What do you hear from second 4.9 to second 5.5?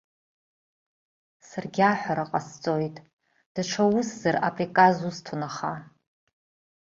усҭон